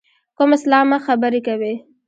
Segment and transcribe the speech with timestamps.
[0.37, 1.73] کوم اسلامه خبرې کوې.